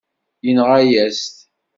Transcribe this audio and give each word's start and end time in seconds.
Yenɣa-yas-t. 0.45 1.33